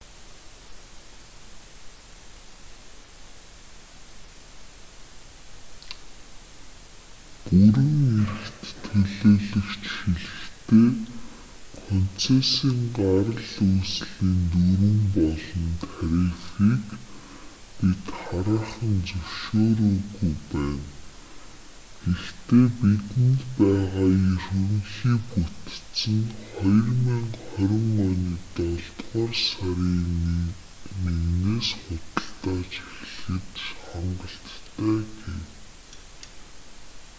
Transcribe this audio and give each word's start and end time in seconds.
бүрэн 7.45 8.03
эрхт 8.23 8.81
төлөөлөгч 8.85 9.83
хэлэхдээ 9.95 10.89
концессийн 11.81 12.79
гарал 12.97 13.43
үүслийн 13.65 14.31
дүрэм 14.51 14.97
болон 15.15 15.67
тарифыг 15.83 16.87
бид 17.83 18.05
хараахан 18.23 18.93
зөвшөөрөөгүй 19.07 20.33
байна 20.51 20.87
гэхдээ 22.07 22.65
бидэнд 22.79 23.39
байгаа 23.59 24.07
ерөнхий 24.15 25.17
бүтэц 25.31 25.97
нь 26.13 26.25
2020 26.63 28.03
оны 28.07 28.35
долдугаар 28.55 29.33
сарын 29.47 30.21
1-с 31.03 31.69
худалдаалж 31.81 32.73
эхлэхэд 32.85 33.55
хангалттай 33.87 34.59
гэв 35.19 35.39